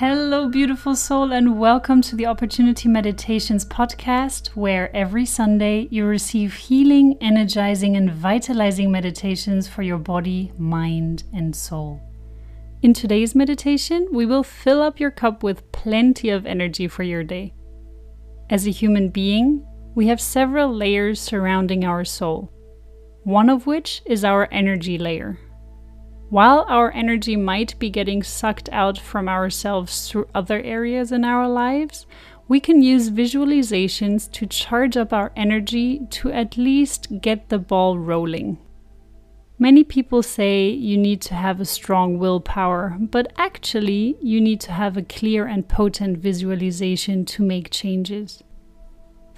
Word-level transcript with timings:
Hello, 0.00 0.48
beautiful 0.48 0.96
soul, 0.96 1.30
and 1.30 1.60
welcome 1.60 2.00
to 2.00 2.16
the 2.16 2.24
Opportunity 2.24 2.88
Meditations 2.88 3.66
podcast, 3.66 4.48
where 4.56 4.90
every 4.96 5.26
Sunday 5.26 5.88
you 5.90 6.06
receive 6.06 6.54
healing, 6.54 7.18
energizing, 7.20 7.96
and 7.96 8.10
vitalizing 8.10 8.90
meditations 8.90 9.68
for 9.68 9.82
your 9.82 9.98
body, 9.98 10.52
mind, 10.56 11.24
and 11.34 11.54
soul. 11.54 12.00
In 12.80 12.94
today's 12.94 13.34
meditation, 13.34 14.08
we 14.10 14.24
will 14.24 14.42
fill 14.42 14.80
up 14.80 14.98
your 14.98 15.10
cup 15.10 15.42
with 15.42 15.70
plenty 15.70 16.30
of 16.30 16.46
energy 16.46 16.88
for 16.88 17.02
your 17.02 17.22
day. 17.22 17.52
As 18.48 18.66
a 18.66 18.70
human 18.70 19.10
being, 19.10 19.62
we 19.94 20.06
have 20.06 20.18
several 20.18 20.74
layers 20.74 21.20
surrounding 21.20 21.84
our 21.84 22.06
soul, 22.06 22.50
one 23.24 23.50
of 23.50 23.66
which 23.66 24.00
is 24.06 24.24
our 24.24 24.48
energy 24.50 24.96
layer. 24.96 25.38
While 26.30 26.64
our 26.68 26.92
energy 26.92 27.34
might 27.34 27.76
be 27.80 27.90
getting 27.90 28.22
sucked 28.22 28.68
out 28.70 28.96
from 28.96 29.28
ourselves 29.28 30.08
through 30.08 30.28
other 30.32 30.62
areas 30.62 31.10
in 31.10 31.24
our 31.24 31.48
lives, 31.48 32.06
we 32.46 32.60
can 32.60 32.82
use 32.82 33.10
visualizations 33.10 34.30
to 34.30 34.46
charge 34.46 34.96
up 34.96 35.12
our 35.12 35.32
energy 35.34 36.06
to 36.10 36.30
at 36.30 36.56
least 36.56 37.20
get 37.20 37.48
the 37.48 37.58
ball 37.58 37.98
rolling. 37.98 38.58
Many 39.58 39.82
people 39.82 40.22
say 40.22 40.68
you 40.70 40.96
need 40.96 41.20
to 41.22 41.34
have 41.34 41.60
a 41.60 41.64
strong 41.64 42.20
willpower, 42.20 42.96
but 43.00 43.32
actually, 43.36 44.16
you 44.22 44.40
need 44.40 44.60
to 44.60 44.72
have 44.72 44.96
a 44.96 45.02
clear 45.02 45.46
and 45.46 45.68
potent 45.68 46.18
visualization 46.18 47.24
to 47.24 47.42
make 47.42 47.70
changes. 47.70 48.44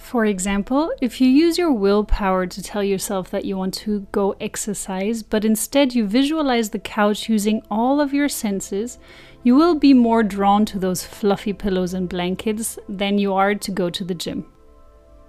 For 0.02 0.26
example, 0.26 0.92
if 1.00 1.22
you 1.22 1.28
use 1.28 1.56
your 1.56 1.72
willpower 1.72 2.46
to 2.46 2.62
tell 2.62 2.82
yourself 2.84 3.30
that 3.30 3.46
you 3.46 3.56
want 3.56 3.72
to 3.74 4.00
go 4.12 4.32
exercise, 4.40 5.22
but 5.22 5.44
instead 5.44 5.94
you 5.94 6.06
visualize 6.06 6.68
the 6.68 6.80
couch 6.80 7.30
using 7.30 7.62
all 7.70 7.98
of 7.98 8.12
your 8.12 8.28
senses, 8.28 8.98
you 9.42 9.54
will 9.54 9.74
be 9.76 9.94
more 9.94 10.22
drawn 10.22 10.66
to 10.66 10.78
those 10.78 11.02
fluffy 11.02 11.54
pillows 11.54 11.94
and 11.94 12.10
blankets 12.10 12.78
than 12.88 13.16
you 13.16 13.32
are 13.32 13.54
to 13.54 13.70
go 13.70 13.88
to 13.88 14.04
the 14.04 14.14
gym. 14.14 14.44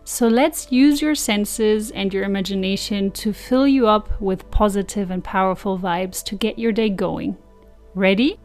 So 0.04 0.28
let's 0.28 0.70
use 0.70 1.02
your 1.02 1.16
senses 1.16 1.92
and 1.92 2.14
your 2.14 2.26
imagination 2.26 3.12
to 3.12 3.32
fill 3.32 3.68
you 3.68 3.88
up 3.88 4.20
with 4.20 4.50
positive 4.52 5.12
and 5.12 5.24
powerful 5.24 5.80
vibes 5.80 6.22
to 6.26 6.36
get 6.36 6.60
your 6.60 6.74
day 6.74 6.90
going. 6.90 7.38
Ready? 7.94 8.38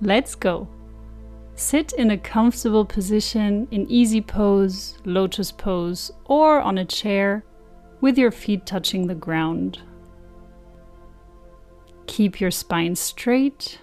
Let's 0.00 0.36
go! 0.36 0.68
Sit 1.56 1.92
in 1.92 2.10
a 2.10 2.18
comfortable 2.18 2.84
position 2.84 3.68
in 3.70 3.88
easy 3.88 4.20
pose, 4.20 4.98
lotus 5.04 5.52
pose, 5.52 6.10
or 6.24 6.60
on 6.60 6.78
a 6.78 6.84
chair 6.84 7.44
with 8.00 8.18
your 8.18 8.32
feet 8.32 8.66
touching 8.66 9.06
the 9.06 9.14
ground. 9.14 9.78
Keep 12.06 12.40
your 12.40 12.50
spine 12.50 12.96
straight 12.96 13.78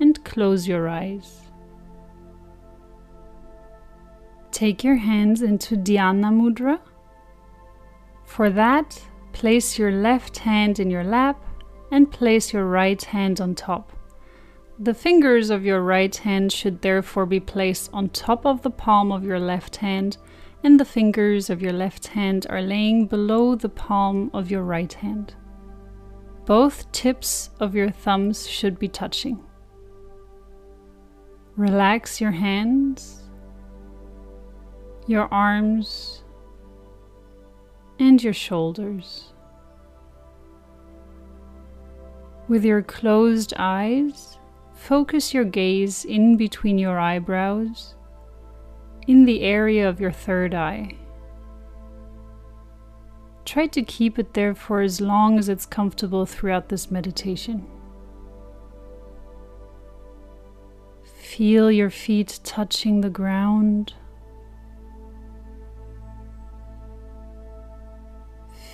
and 0.00 0.24
close 0.24 0.66
your 0.66 0.88
eyes. 0.88 1.42
Take 4.52 4.82
your 4.82 4.96
hands 4.96 5.42
into 5.42 5.76
Dhyana 5.76 6.32
Mudra. 6.32 6.80
For 8.24 8.48
that, 8.50 9.02
place 9.32 9.78
your 9.78 9.92
left 9.92 10.38
hand 10.38 10.80
in 10.80 10.90
your 10.90 11.04
lap 11.04 11.44
and 11.90 12.10
place 12.10 12.52
your 12.54 12.64
right 12.64 13.02
hand 13.02 13.40
on 13.40 13.54
top. 13.54 13.92
The 14.82 14.94
fingers 14.94 15.50
of 15.50 15.62
your 15.62 15.82
right 15.82 16.16
hand 16.16 16.50
should 16.50 16.80
therefore 16.80 17.26
be 17.26 17.38
placed 17.38 17.90
on 17.92 18.08
top 18.08 18.46
of 18.46 18.62
the 18.62 18.70
palm 18.70 19.12
of 19.12 19.24
your 19.24 19.38
left 19.38 19.76
hand, 19.76 20.16
and 20.64 20.80
the 20.80 20.86
fingers 20.86 21.50
of 21.50 21.60
your 21.60 21.74
left 21.74 22.06
hand 22.06 22.46
are 22.48 22.62
laying 22.62 23.06
below 23.06 23.54
the 23.56 23.68
palm 23.68 24.30
of 24.32 24.50
your 24.50 24.62
right 24.62 24.90
hand. 24.90 25.34
Both 26.46 26.90
tips 26.92 27.50
of 27.60 27.74
your 27.74 27.90
thumbs 27.90 28.48
should 28.48 28.78
be 28.78 28.88
touching. 28.88 29.44
Relax 31.56 32.18
your 32.18 32.30
hands, 32.30 33.24
your 35.06 35.28
arms, 35.30 36.24
and 37.98 38.22
your 38.22 38.32
shoulders. 38.32 39.34
With 42.48 42.64
your 42.64 42.80
closed 42.80 43.52
eyes, 43.58 44.38
Focus 44.80 45.34
your 45.34 45.44
gaze 45.44 46.06
in 46.06 46.36
between 46.36 46.78
your 46.78 46.98
eyebrows, 46.98 47.94
in 49.06 49.26
the 49.26 49.42
area 49.42 49.86
of 49.86 50.00
your 50.00 50.10
third 50.10 50.54
eye. 50.54 50.96
Try 53.44 53.66
to 53.68 53.82
keep 53.82 54.18
it 54.18 54.32
there 54.32 54.54
for 54.54 54.80
as 54.80 55.00
long 55.00 55.38
as 55.38 55.50
it's 55.50 55.66
comfortable 55.66 56.24
throughout 56.24 56.70
this 56.70 56.90
meditation. 56.90 57.66
Feel 61.04 61.70
your 61.70 61.90
feet 61.90 62.40
touching 62.42 63.02
the 63.02 63.10
ground. 63.10 63.92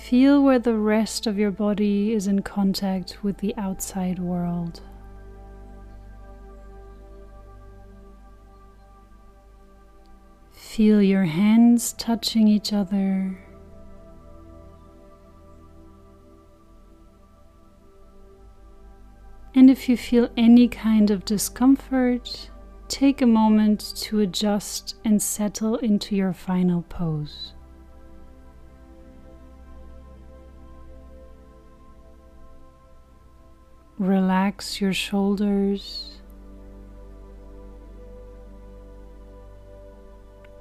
Feel 0.03 0.41
where 0.41 0.57
the 0.57 0.75
rest 0.75 1.27
of 1.27 1.37
your 1.37 1.51
body 1.51 2.13
is 2.13 2.27
in 2.27 2.41
contact 2.43 3.23
with 3.23 3.37
the 3.39 3.53
outside 3.57 4.19
world. 4.19 4.81
Feel 10.77 11.01
your 11.01 11.23
hands 11.23 11.93
touching 11.93 12.47
each 12.47 12.71
other. 12.71 13.35
And 19.55 19.71
if 19.71 19.89
you 19.89 19.97
feel 19.97 20.29
any 20.37 20.67
kind 20.67 21.09
of 21.09 21.25
discomfort, 21.25 22.51
take 22.89 23.23
a 23.23 23.25
moment 23.25 23.95
to 24.01 24.19
adjust 24.19 24.97
and 25.03 25.19
settle 25.19 25.77
into 25.77 26.15
your 26.15 26.31
final 26.31 26.83
pose. 26.83 27.53
Relax 33.97 34.79
your 34.79 34.93
shoulders. 34.93 36.21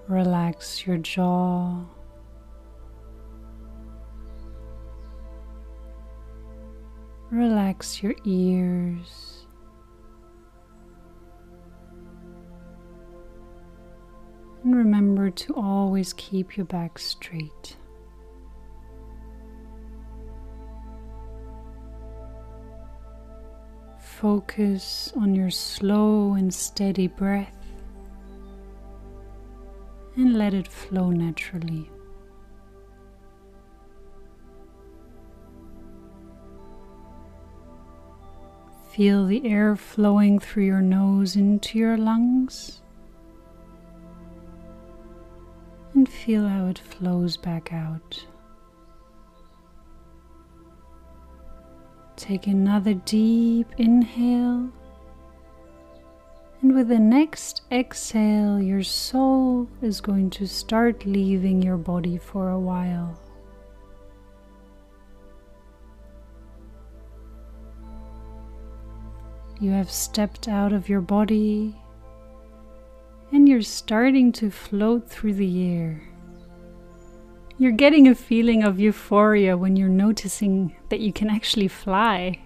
Relax 0.09 0.87
your 0.87 0.99
jaw. 0.99 1.81
Relax 7.31 8.03
your 8.05 8.15
ears. 8.25 9.47
And 14.63 14.77
remember 14.77 15.31
to 15.31 15.55
always 15.55 16.13
keep 16.13 16.57
your 16.57 16.67
back 16.67 17.01
straight. 17.01 17.77
Focus 23.99 25.13
on 25.17 25.35
your 25.35 25.51
slow 25.51 26.35
and 26.35 26.55
steady 26.55 27.09
breath 27.09 27.56
and 30.17 30.35
let 30.35 30.55
it 30.55 30.67
flow 30.67 31.11
naturally. 31.11 31.91
Feel 38.91 39.27
the 39.27 39.47
air 39.47 39.77
flowing 39.77 40.39
through 40.39 40.65
your 40.65 40.81
nose 40.81 41.37
into 41.37 41.79
your 41.79 41.99
lungs 41.99 42.81
and 45.93 46.09
feel 46.09 46.49
how 46.49 46.67
it 46.69 46.79
flows 46.79 47.37
back 47.37 47.73
out. 47.73 48.25
Take 52.17 52.47
another 52.47 52.95
deep 52.95 53.67
inhale 53.77 54.71
and 56.67 56.75
with 56.75 56.89
the 56.89 56.99
next 56.99 57.63
exhale, 57.71 58.61
your 58.61 58.83
soul 58.83 59.69
is 59.83 60.01
going 60.01 60.29
to 60.31 60.49
start 60.49 61.07
leaving 61.07 61.63
your 61.63 61.77
body 61.77 62.19
for 62.19 62.51
a 62.51 62.59
while. 62.59 63.17
You 69.61 69.71
have 69.71 69.93
stepped 69.93 70.49
out 70.49 70.73
of 70.73 70.89
your 70.89 71.01
body 71.01 71.73
and 73.31 73.49
you're 73.49 73.63
starting 73.63 74.33
to 74.33 74.51
float 74.51 75.09
through 75.09 75.35
the 75.35 75.71
air. 75.71 76.03
You're 77.59 77.71
getting 77.71 78.09
a 78.09 78.15
feeling 78.17 78.65
of 78.65 78.81
euphoria 78.81 79.57
when 79.57 79.77
you're 79.77 79.89
noticing 79.89 80.75
that 80.89 80.99
you 80.99 81.13
can 81.13 81.31
actually 81.31 81.69
fly. 81.69 82.41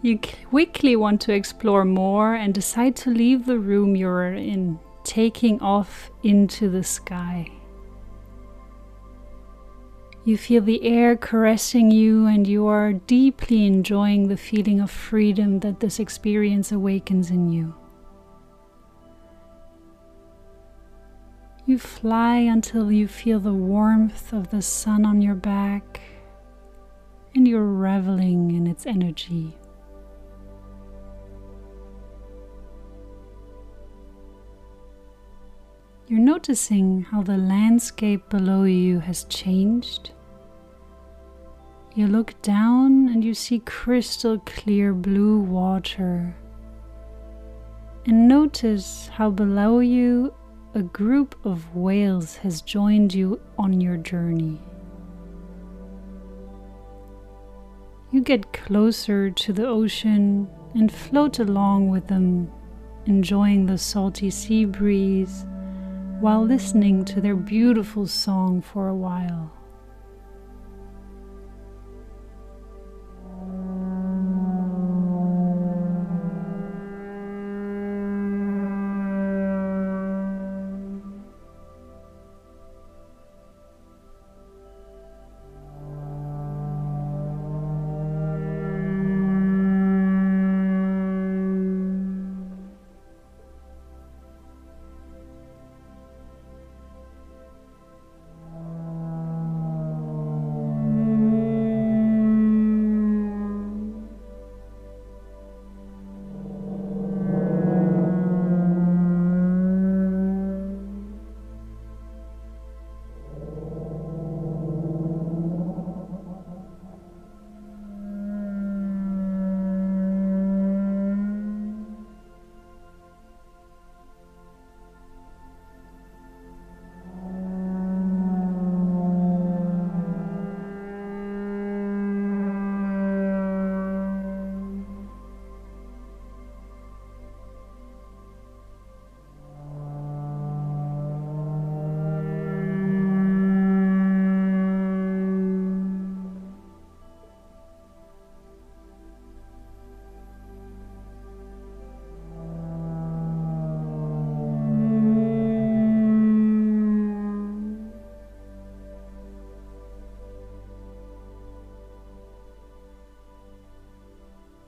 You 0.00 0.18
quickly 0.48 0.94
want 0.94 1.20
to 1.22 1.32
explore 1.32 1.84
more 1.84 2.34
and 2.34 2.54
decide 2.54 2.94
to 2.96 3.10
leave 3.10 3.46
the 3.46 3.58
room 3.58 3.96
you're 3.96 4.32
in, 4.32 4.78
taking 5.02 5.60
off 5.60 6.10
into 6.22 6.68
the 6.70 6.84
sky. 6.84 7.50
You 10.24 10.36
feel 10.38 10.62
the 10.62 10.84
air 10.84 11.16
caressing 11.16 11.90
you, 11.90 12.26
and 12.26 12.46
you 12.46 12.66
are 12.66 12.92
deeply 12.92 13.66
enjoying 13.66 14.28
the 14.28 14.36
feeling 14.36 14.78
of 14.78 14.90
freedom 14.90 15.60
that 15.60 15.80
this 15.80 15.98
experience 15.98 16.70
awakens 16.70 17.30
in 17.30 17.48
you. 17.48 17.74
You 21.66 21.78
fly 21.78 22.36
until 22.36 22.92
you 22.92 23.08
feel 23.08 23.40
the 23.40 23.52
warmth 23.52 24.32
of 24.32 24.50
the 24.50 24.62
sun 24.62 25.04
on 25.04 25.22
your 25.22 25.34
back, 25.34 26.00
and 27.34 27.48
you're 27.48 27.64
reveling 27.64 28.52
in 28.52 28.66
its 28.66 28.86
energy. 28.86 29.56
You're 36.08 36.20
noticing 36.20 37.02
how 37.02 37.22
the 37.22 37.36
landscape 37.36 38.30
below 38.30 38.62
you 38.62 38.98
has 39.00 39.24
changed. 39.24 40.12
You 41.94 42.06
look 42.06 42.40
down 42.40 43.10
and 43.10 43.22
you 43.22 43.34
see 43.34 43.58
crystal 43.58 44.38
clear 44.38 44.94
blue 44.94 45.38
water. 45.38 46.34
And 48.06 48.26
notice 48.26 49.08
how 49.08 49.28
below 49.28 49.80
you 49.80 50.32
a 50.74 50.80
group 50.80 51.36
of 51.44 51.76
whales 51.76 52.36
has 52.36 52.62
joined 52.62 53.12
you 53.12 53.38
on 53.58 53.78
your 53.78 53.98
journey. 53.98 54.58
You 58.12 58.22
get 58.22 58.54
closer 58.54 59.30
to 59.30 59.52
the 59.52 59.66
ocean 59.66 60.48
and 60.72 60.90
float 60.90 61.38
along 61.38 61.90
with 61.90 62.06
them, 62.06 62.50
enjoying 63.04 63.66
the 63.66 63.76
salty 63.76 64.30
sea 64.30 64.64
breeze 64.64 65.44
while 66.20 66.44
listening 66.44 67.04
to 67.04 67.20
their 67.20 67.36
beautiful 67.36 68.06
song 68.06 68.60
for 68.60 68.88
a 68.88 68.94
while. 68.94 69.57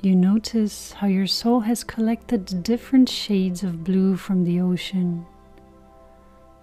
You 0.03 0.17
notice 0.17 0.93
how 0.93 1.09
your 1.09 1.27
soul 1.27 1.61
has 1.61 1.85
collected 1.85 2.63
different 2.63 3.07
shades 3.07 3.63
of 3.63 3.85
blue 3.85 4.17
from 4.17 4.45
the 4.45 4.59
ocean. 4.59 5.27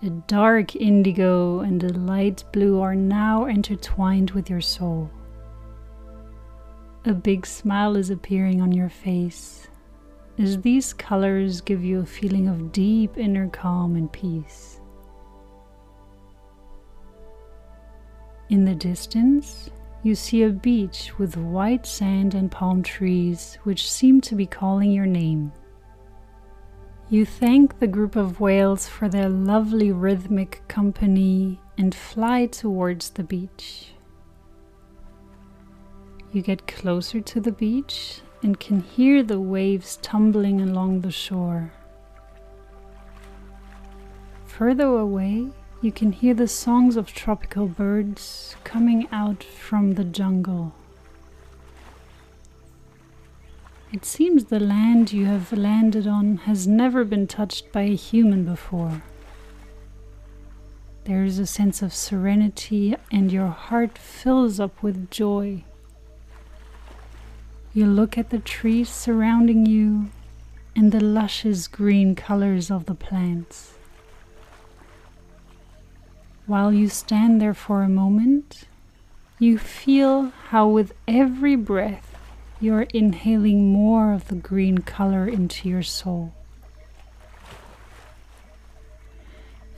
A 0.01 0.10
dark 0.10 0.75
indigo 0.75 1.60
and 1.60 1.84
a 1.84 1.94
light 1.94 2.44
blue 2.51 2.81
are 2.81 2.95
now 2.95 3.45
intertwined 3.45 4.31
with 4.31 4.50
your 4.50 4.62
soul. 4.62 5.12
A 7.06 7.13
big 7.13 7.45
smile 7.45 7.95
is 7.95 8.10
appearing 8.10 8.60
on 8.60 8.72
your 8.72 8.89
face 8.89 9.68
as 10.40 10.60
these 10.62 10.92
colors 10.94 11.62
give 11.62 11.83
you 11.83 12.00
a 12.00 12.06
feeling 12.07 12.48
of 12.48 12.72
deep 12.72 13.19
inner 13.19 13.50
calm 13.50 13.95
and 13.95 14.12
peace. 14.12 14.80
In 18.50 18.66
the 18.66 18.75
distance, 18.75 19.69
you 20.07 20.15
see 20.15 20.42
a 20.42 20.50
beach 20.50 21.12
with 21.19 21.36
white 21.36 21.86
sand 21.86 22.33
and 22.33 22.50
palm 22.50 22.81
trees 22.81 23.57
which 23.65 23.92
seem 23.92 24.21
to 24.21 24.36
be 24.36 24.45
calling 24.45 24.89
your 24.89 25.06
name. 25.06 25.51
You 27.09 27.25
thank 27.25 27.80
the 27.80 27.88
group 27.88 28.15
of 28.15 28.39
whales 28.39 28.88
for 28.88 29.09
their 29.09 29.27
lovely 29.27 29.92
rhythmic 29.92 30.65
company 30.69 31.59
and 31.77 31.94
fly 31.94 32.45
towards 32.45 33.09
the 33.09 33.24
beach. 33.24 33.92
You 36.31 36.42
get 36.42 36.68
closer 36.68 37.19
to 37.19 37.42
the 37.42 37.51
beach 37.51 38.21
and 38.42 38.57
can 38.57 38.80
hear 38.80 39.24
the 39.24 39.42
waves 39.42 40.00
tumbling 40.01 40.62
along 40.62 41.01
the 41.01 41.12
shore. 41.12 41.74
Further 44.45 44.86
away, 44.86 45.50
you 45.82 45.92
can 45.92 46.12
hear 46.12 46.34
the 46.34 46.48
songs 46.48 46.96
of 46.96 47.14
tropical 47.14 47.68
birds 47.68 48.56
coming 48.64 49.07
out 49.12 49.44
from 49.44 49.94
the 49.94 50.04
jungle. 50.04 50.74
It 53.94 54.04
seems 54.04 54.46
the 54.46 54.60
land 54.60 55.14
you 55.14 55.26
have 55.26 55.54
landed 55.54 56.07
on 56.07 56.38
has 56.38 56.68
never 56.68 57.06
been 57.06 57.28
touched 57.28 57.72
by 57.72 57.84
a 57.84 57.96
human 57.96 58.44
before. 58.44 59.04
There 61.06 61.24
is 61.24 61.40
a 61.40 61.46
sense 61.46 61.81
of 61.81 61.94
serenity, 61.94 62.96
and 63.12 63.31
your 63.31 63.48
heart 63.48 63.98
fills 63.98 64.60
up 64.60 64.84
with 64.84 65.10
joy. 65.10 65.64
You 67.74 67.86
look 67.86 68.18
at 68.18 68.30
the 68.30 68.40
trees 68.40 68.90
surrounding 68.90 69.66
you 69.66 70.10
and 70.76 70.92
the 70.92 71.00
luscious 71.00 71.68
green 71.68 72.14
colors 72.14 72.69
of 72.69 72.88
the 72.88 72.96
plants. 72.96 73.77
While 76.47 76.71
you 76.71 76.87
stand 76.87 77.42
there 77.42 77.54
for 77.54 77.83
a 77.83 77.89
moment, 77.89 78.63
you 79.37 79.57
feel 79.57 80.31
how 80.47 80.69
with 80.69 80.94
every 81.06 81.57
breath 81.57 82.16
you're 82.61 82.87
inhaling 82.94 83.73
more 83.73 84.13
of 84.13 84.30
the 84.30 84.35
green 84.35 84.77
color 84.77 85.27
into 85.27 85.68
your 85.68 85.83
soul. 85.83 86.33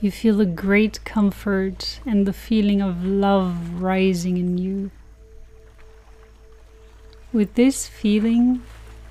You 0.00 0.12
feel 0.12 0.40
a 0.40 0.46
great 0.46 1.04
comfort 1.04 1.98
and 2.06 2.24
the 2.24 2.32
feeling 2.32 2.80
of 2.80 3.04
love 3.04 3.82
rising 3.82 4.36
in 4.36 4.56
you. 4.56 4.92
With 7.32 7.56
this 7.56 7.88
feeling, 7.88 8.62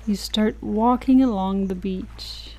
you 0.06 0.16
start 0.16 0.56
walking 0.62 1.22
along 1.22 1.66
the 1.66 1.74
beach 1.74 2.54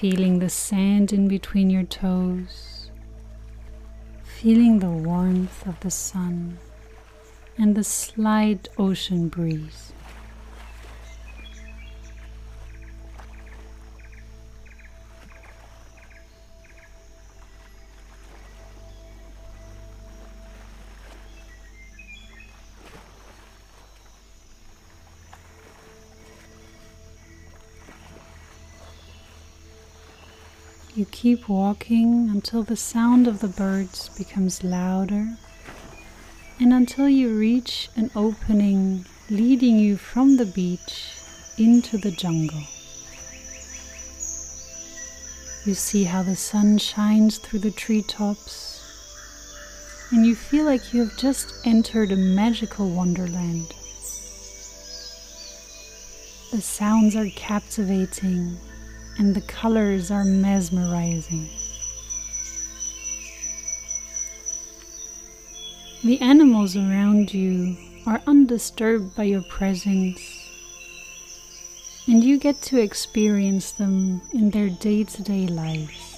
feeling 0.00 0.38
the 0.38 0.48
sand 0.48 1.12
in 1.12 1.28
between 1.28 1.68
your 1.68 1.82
toes, 1.82 2.90
feeling 4.24 4.78
the 4.78 4.88
warmth 4.88 5.66
of 5.66 5.78
the 5.80 5.90
sun 5.90 6.56
and 7.58 7.74
the 7.74 7.84
slight 7.84 8.66
ocean 8.78 9.28
breeze. 9.28 9.92
Keep 31.20 31.50
walking 31.50 32.30
until 32.30 32.62
the 32.62 32.74
sound 32.74 33.26
of 33.26 33.40
the 33.40 33.46
birds 33.46 34.08
becomes 34.16 34.64
louder 34.64 35.36
and 36.58 36.72
until 36.72 37.10
you 37.10 37.28
reach 37.36 37.90
an 37.94 38.10
opening 38.16 39.04
leading 39.28 39.78
you 39.78 39.98
from 39.98 40.38
the 40.38 40.46
beach 40.46 41.12
into 41.58 41.98
the 41.98 42.10
jungle. 42.10 42.62
You 45.66 45.74
see 45.74 46.04
how 46.04 46.22
the 46.22 46.36
sun 46.36 46.78
shines 46.78 47.36
through 47.36 47.58
the 47.58 47.70
treetops, 47.70 48.80
and 50.12 50.24
you 50.24 50.34
feel 50.34 50.64
like 50.64 50.94
you 50.94 51.04
have 51.04 51.18
just 51.18 51.52
entered 51.66 52.12
a 52.12 52.16
magical 52.16 52.88
wonderland. 52.88 53.74
The 56.50 56.62
sounds 56.62 57.14
are 57.14 57.28
captivating, 57.36 58.56
and 59.20 59.34
the 59.34 59.40
colors 59.42 60.10
are 60.10 60.24
mesmerizing. 60.24 61.46
The 66.02 66.18
animals 66.22 66.74
around 66.74 67.34
you 67.34 67.76
are 68.06 68.22
undisturbed 68.26 69.14
by 69.14 69.24
your 69.24 69.42
presence 69.42 70.18
and 72.06 72.24
you 72.24 72.38
get 72.38 72.62
to 72.62 72.80
experience 72.80 73.72
them 73.72 74.22
in 74.32 74.52
their 74.52 74.70
day 74.70 75.04
to 75.04 75.22
day 75.22 75.46
lives. 75.46 76.16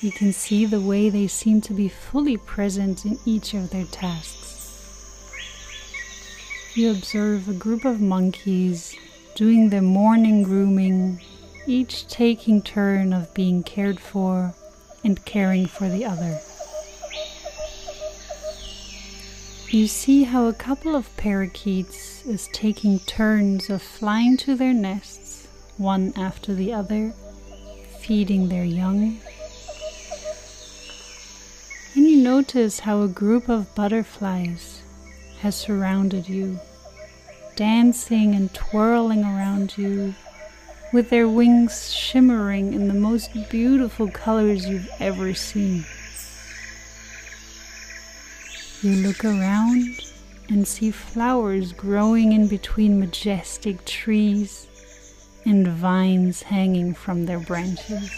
You 0.00 0.10
can 0.10 0.32
see 0.32 0.64
the 0.64 0.80
way 0.80 1.10
they 1.10 1.26
seem 1.26 1.60
to 1.60 1.74
be 1.74 1.90
fully 1.90 2.38
present 2.38 3.04
in 3.04 3.18
each 3.26 3.52
of 3.52 3.68
their 3.68 3.84
tasks. 3.84 4.61
You 6.74 6.90
observe 6.90 7.50
a 7.50 7.52
group 7.52 7.84
of 7.84 8.00
monkeys 8.00 8.96
doing 9.34 9.68
their 9.68 9.82
morning 9.82 10.42
grooming, 10.42 11.20
each 11.66 12.08
taking 12.08 12.62
turn 12.62 13.12
of 13.12 13.34
being 13.34 13.62
cared 13.62 14.00
for 14.00 14.54
and 15.04 15.22
caring 15.26 15.66
for 15.66 15.90
the 15.90 16.06
other. 16.06 16.40
You 19.68 19.86
see 19.86 20.22
how 20.24 20.46
a 20.46 20.54
couple 20.54 20.96
of 20.96 21.14
parakeets 21.18 22.24
is 22.24 22.48
taking 22.54 23.00
turns 23.00 23.68
of 23.68 23.82
flying 23.82 24.38
to 24.38 24.54
their 24.54 24.72
nests, 24.72 25.48
one 25.76 26.14
after 26.16 26.54
the 26.54 26.72
other, 26.72 27.12
feeding 28.00 28.48
their 28.48 28.64
young. 28.64 29.20
And 31.94 32.08
you 32.08 32.16
notice 32.16 32.80
how 32.80 33.02
a 33.02 33.08
group 33.08 33.50
of 33.50 33.74
butterflies 33.74 34.82
has 35.42 35.56
surrounded 35.56 36.28
you, 36.28 36.60
dancing 37.56 38.32
and 38.32 38.54
twirling 38.54 39.24
around 39.24 39.76
you, 39.76 40.14
with 40.92 41.10
their 41.10 41.28
wings 41.28 41.92
shimmering 41.92 42.72
in 42.72 42.86
the 42.86 42.94
most 42.94 43.28
beautiful 43.50 44.08
colors 44.08 44.68
you've 44.68 44.88
ever 45.00 45.34
seen. 45.34 45.84
You 48.82 49.04
look 49.04 49.24
around 49.24 49.82
and 50.48 50.66
see 50.66 50.92
flowers 50.92 51.72
growing 51.72 52.32
in 52.32 52.46
between 52.46 53.00
majestic 53.00 53.84
trees 53.84 54.68
and 55.44 55.66
vines 55.66 56.42
hanging 56.42 56.94
from 56.94 57.26
their 57.26 57.40
branches. 57.40 58.12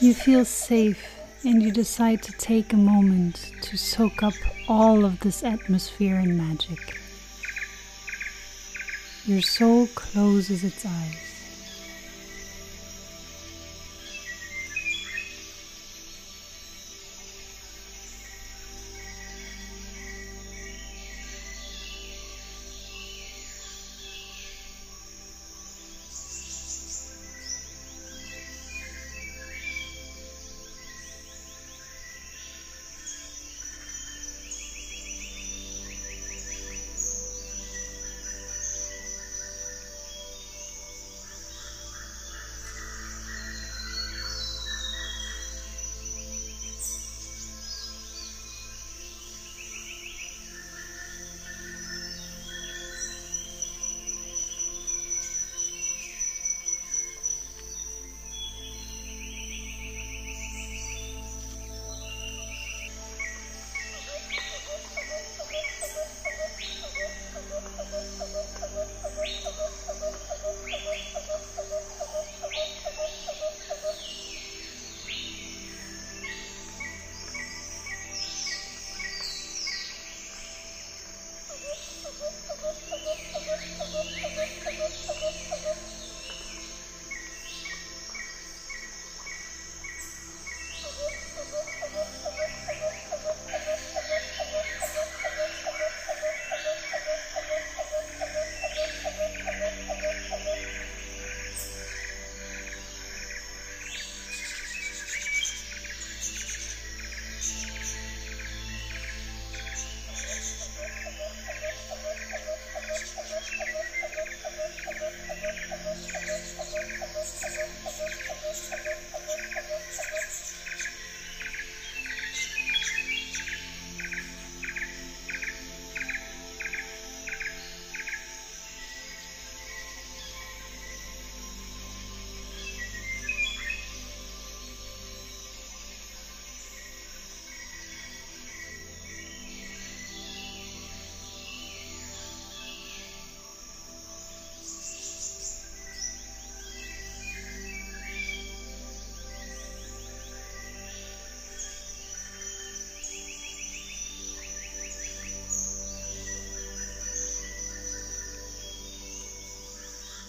You 0.00 0.14
feel 0.14 0.44
safe 0.44 1.19
and 1.44 1.62
you 1.62 1.72
decide 1.72 2.22
to 2.22 2.32
take 2.32 2.72
a 2.72 2.76
moment 2.76 3.52
to 3.62 3.76
soak 3.76 4.22
up 4.22 4.34
all 4.68 5.04
of 5.04 5.20
this 5.20 5.42
atmosphere 5.42 6.16
and 6.16 6.36
magic. 6.36 6.98
Your 9.24 9.40
soul 9.40 9.86
closes 9.94 10.64
its 10.64 10.84
eyes. 10.84 11.29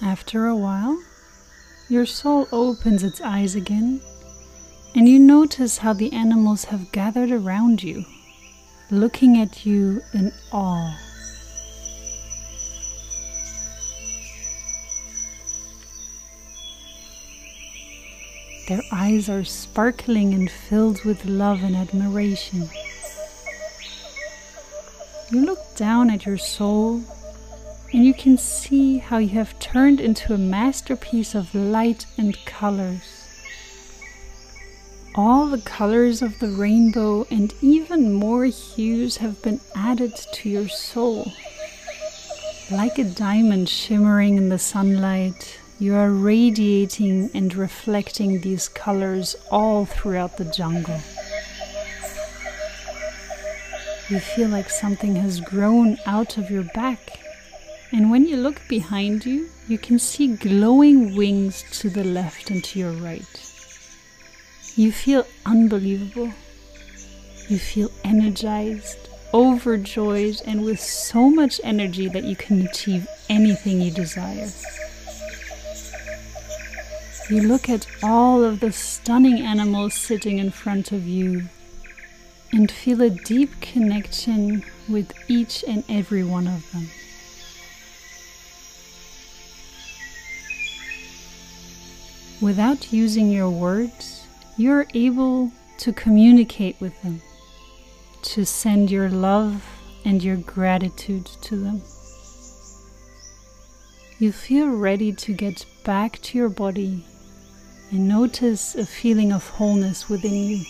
After 0.03 0.47
a 0.47 0.55
while, 0.55 0.97
your 1.87 2.07
soul 2.07 2.47
opens 2.51 3.03
its 3.03 3.21
eyes 3.21 3.53
again, 3.53 4.01
and 4.95 5.07
you 5.07 5.19
notice 5.19 5.77
how 5.77 5.93
the 5.93 6.11
animals 6.11 6.65
have 6.65 6.91
gathered 6.91 7.29
around 7.29 7.83
you, 7.83 8.05
looking 8.89 9.37
at 9.37 9.63
you 9.63 10.01
in 10.11 10.33
awe. 10.51 10.97
Their 18.67 18.81
eyes 18.91 19.29
are 19.29 19.43
sparkling 19.43 20.33
and 20.33 20.49
filled 20.49 21.03
with 21.03 21.25
love 21.25 21.61
and 21.61 21.75
admiration. 21.75 22.69
You 25.29 25.45
look 25.45 25.75
down 25.75 26.09
at 26.09 26.25
your 26.25 26.39
soul 26.39 27.03
and 27.93 28.05
you 28.05 28.13
can 28.13 28.37
see 28.37 28.99
how 28.99 29.17
you 29.17 29.29
have 29.29 29.59
turned 29.59 29.99
into 29.99 30.33
a 30.33 30.37
masterpiece 30.37 31.35
of 31.35 31.53
light 31.53 32.05
and 32.17 32.37
colors. 32.45 33.27
All 35.13 35.47
the 35.47 35.61
colors 35.61 36.21
of 36.21 36.39
the 36.39 36.47
rainbow 36.47 37.27
and 37.29 37.53
even 37.61 38.13
more 38.13 38.45
hues 38.45 39.17
have 39.17 39.41
been 39.41 39.59
added 39.75 40.15
to 40.15 40.49
your 40.49 40.69
soul. 40.69 41.33
Like 42.71 42.97
a 42.97 43.03
diamond 43.03 43.67
shimmering 43.67 44.37
in 44.37 44.47
the 44.47 44.59
sunlight, 44.59 45.59
you 45.77 45.95
are 45.95 46.11
radiating 46.11 47.29
and 47.33 47.53
reflecting 47.53 48.39
these 48.39 48.69
colors 48.69 49.35
all 49.49 49.85
throughout 49.85 50.37
the 50.37 50.45
jungle. 50.45 51.01
You 54.07 54.21
feel 54.21 54.47
like 54.47 54.69
something 54.69 55.17
has 55.17 55.41
grown 55.41 55.97
out 56.05 56.37
of 56.37 56.49
your 56.49 56.63
back 56.73 57.19
and 57.93 58.09
when 58.09 58.25
you 58.25 58.37
look 58.37 58.61
behind 58.69 59.25
you, 59.25 59.49
you 59.67 59.77
can 59.77 59.99
see 59.99 60.35
glowing 60.35 61.15
wings 61.15 61.63
to 61.79 61.89
the 61.89 62.03
left 62.03 62.49
and 62.49 62.63
to 62.63 62.79
your 62.79 62.93
right. 62.93 63.51
You 64.75 64.93
feel 64.93 65.25
unbelievable. 65.45 66.31
You 67.49 67.59
feel 67.59 67.91
energized, 68.05 69.09
overjoyed, 69.33 70.41
and 70.45 70.63
with 70.63 70.79
so 70.79 71.29
much 71.29 71.59
energy 71.65 72.07
that 72.07 72.23
you 72.23 72.37
can 72.37 72.61
achieve 72.65 73.05
anything 73.27 73.81
you 73.81 73.91
desire. 73.91 74.49
You 77.29 77.41
look 77.47 77.67
at 77.67 77.87
all 78.01 78.43
of 78.43 78.61
the 78.61 78.71
stunning 78.71 79.41
animals 79.41 79.95
sitting 79.95 80.37
in 80.37 80.51
front 80.51 80.93
of 80.93 81.05
you 81.05 81.49
and 82.53 82.71
feel 82.71 83.01
a 83.01 83.09
deep 83.09 83.59
connection 83.59 84.63
with 84.87 85.13
each 85.29 85.63
and 85.67 85.83
every 85.89 86.23
one 86.23 86.47
of 86.47 86.71
them. 86.71 86.89
Without 92.41 92.91
using 92.91 93.29
your 93.29 93.51
words, 93.51 94.25
you're 94.57 94.87
able 94.95 95.51
to 95.77 95.93
communicate 95.93 96.75
with 96.81 96.99
them, 97.03 97.21
to 98.23 98.45
send 98.45 98.89
your 98.89 99.09
love 99.09 99.63
and 100.05 100.23
your 100.23 100.37
gratitude 100.37 101.25
to 101.25 101.55
them. 101.55 101.81
You 104.17 104.31
feel 104.31 104.69
ready 104.69 105.11
to 105.13 105.33
get 105.33 105.65
back 105.83 106.19
to 106.23 106.37
your 106.37 106.49
body 106.49 107.05
and 107.91 108.07
notice 108.07 108.73
a 108.75 108.85
feeling 108.85 109.31
of 109.31 109.47
wholeness 109.47 110.09
within 110.09 110.33
you. 110.33 110.65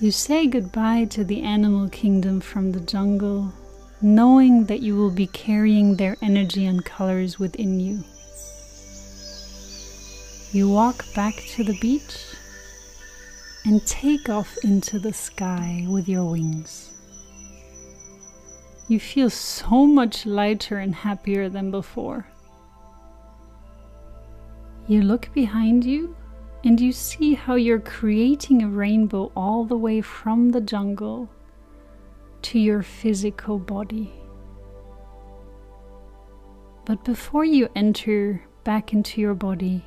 You 0.00 0.10
say 0.12 0.46
goodbye 0.46 1.06
to 1.06 1.24
the 1.24 1.42
animal 1.42 1.88
kingdom 1.88 2.40
from 2.40 2.72
the 2.72 2.80
jungle, 2.80 3.52
knowing 4.00 4.66
that 4.66 4.80
you 4.80 4.96
will 4.96 5.12
be 5.12 5.28
carrying 5.28 5.96
their 5.96 6.16
energy 6.22 6.66
and 6.66 6.84
colors 6.84 7.38
within 7.38 7.78
you. 7.78 8.04
You 10.52 10.68
walk 10.68 11.06
back 11.14 11.34
to 11.52 11.64
the 11.64 11.78
beach 11.80 12.26
and 13.64 13.86
take 13.86 14.28
off 14.28 14.54
into 14.62 14.98
the 14.98 15.14
sky 15.14 15.86
with 15.88 16.06
your 16.06 16.30
wings. 16.30 16.92
You 18.86 19.00
feel 19.00 19.30
so 19.30 19.86
much 19.86 20.26
lighter 20.26 20.76
and 20.76 20.94
happier 20.94 21.48
than 21.48 21.70
before. 21.70 22.26
You 24.86 25.00
look 25.00 25.32
behind 25.32 25.86
you 25.86 26.14
and 26.64 26.78
you 26.78 26.92
see 26.92 27.32
how 27.32 27.54
you're 27.54 27.80
creating 27.80 28.62
a 28.62 28.68
rainbow 28.68 29.32
all 29.34 29.64
the 29.64 29.78
way 29.78 30.02
from 30.02 30.50
the 30.50 30.60
jungle 30.60 31.30
to 32.42 32.58
your 32.58 32.82
physical 32.82 33.58
body. 33.58 34.12
But 36.84 37.04
before 37.04 37.46
you 37.46 37.70
enter 37.74 38.42
back 38.64 38.92
into 38.92 39.18
your 39.18 39.34
body, 39.34 39.82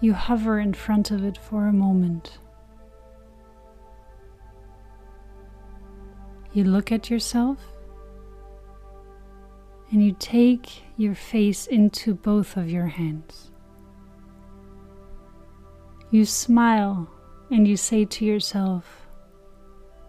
You 0.00 0.14
hover 0.14 0.58
in 0.58 0.72
front 0.72 1.10
of 1.10 1.24
it 1.24 1.36
for 1.36 1.66
a 1.66 1.72
moment. 1.72 2.38
You 6.52 6.64
look 6.64 6.90
at 6.90 7.10
yourself 7.10 7.58
and 9.90 10.04
you 10.04 10.16
take 10.18 10.82
your 10.96 11.14
face 11.14 11.66
into 11.66 12.14
both 12.14 12.56
of 12.56 12.70
your 12.70 12.86
hands. 12.86 13.50
You 16.10 16.24
smile 16.24 17.08
and 17.50 17.68
you 17.68 17.76
say 17.76 18.04
to 18.04 18.24
yourself, 18.24 19.06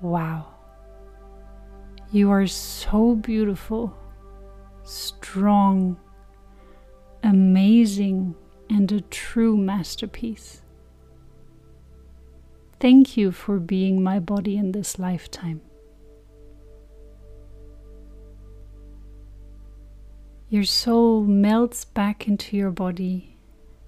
Wow, 0.01 0.47
you 2.11 2.31
are 2.31 2.47
so 2.47 3.15
beautiful, 3.15 3.95
strong, 4.83 5.99
amazing, 7.23 8.35
and 8.71 8.89
a 8.93 9.01
true 9.01 9.57
masterpiece. 9.57 10.61
Thank 12.79 13.17
you 13.17 13.33
for 13.33 13.59
being 13.59 14.01
my 14.01 14.17
body 14.17 14.55
in 14.55 14.71
this 14.71 14.97
lifetime. 14.97 15.59
Your 20.47 20.63
soul 20.63 21.23
melts 21.23 21.83
back 21.83 22.29
into 22.29 22.55
your 22.55 22.71
body 22.71 23.37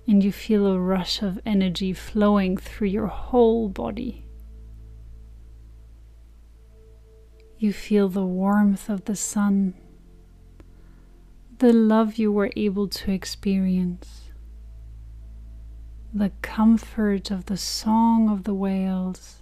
and 0.05 0.21
you 0.21 0.33
feel 0.33 0.67
a 0.67 0.77
rush 0.77 1.21
of 1.21 1.39
energy 1.45 1.93
flowing 1.93 2.57
through 2.57 2.89
your 2.89 3.07
whole 3.07 3.69
body. 3.69 4.25
You 7.57 7.71
feel 7.71 8.09
the 8.09 8.25
warmth 8.25 8.89
of 8.89 9.05
the 9.05 9.15
sun, 9.15 9.75
the 11.59 11.71
love 11.71 12.17
you 12.17 12.33
were 12.33 12.51
able 12.57 12.89
to 12.89 13.11
experience 13.11 14.22
the 16.15 16.31
comfort 16.43 17.31
of 17.31 17.47
the 17.47 17.57
song 17.57 18.29
of 18.29 18.43
the 18.43 18.53
whales 18.53 19.39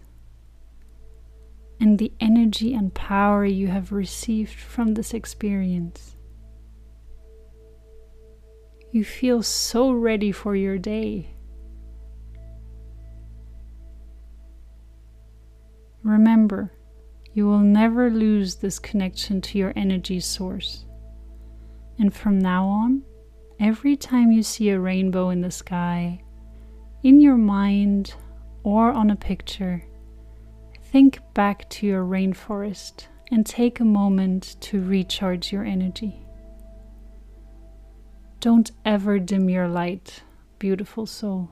and 1.82 2.00
the 2.00 2.14
energy 2.22 2.74
and 2.74 2.94
power 2.94 3.44
you 3.44 3.68
have 3.68 3.92
received 3.92 4.54
from 4.54 4.94
this 4.94 5.14
experience. 5.14 6.16
You 8.94 9.04
feel 9.04 9.44
so 9.44 9.92
ready 9.92 10.32
for 10.32 10.56
your 10.56 10.78
day. 10.78 11.36
Remember, 16.04 16.72
you 17.34 17.48
will 17.48 17.60
never 17.60 18.10
lose 18.10 18.56
this 18.56 18.80
connection 18.80 19.42
to 19.42 19.58
your 19.58 19.74
energy 19.76 20.22
source. 20.22 20.86
And 22.00 22.14
from 22.14 22.40
now 22.40 22.66
on, 22.66 23.04
every 23.60 23.98
time 23.98 24.32
you 24.32 24.42
see 24.42 24.70
a 24.70 24.80
rainbow 24.80 25.32
in 25.32 25.42
the 25.42 25.52
sky, 25.52 26.24
in 27.04 27.20
your 27.20 27.38
mind 27.38 28.14
or 28.64 28.92
on 28.92 29.10
a 29.10 29.16
picture, 29.16 29.84
think 30.84 31.20
back 31.34 31.70
to 31.70 31.88
your 31.88 32.04
rainforest 32.04 33.08
and 33.32 33.46
take 33.46 33.80
a 33.80 33.86
moment 33.86 34.56
to 34.62 34.84
recharge 34.84 35.52
your 35.52 35.64
energy. 35.64 36.26
Don't 38.40 38.72
ever 38.86 39.20
dim 39.20 39.50
your 39.50 39.68
light, 39.68 40.24
beautiful 40.60 41.06
soul. 41.06 41.50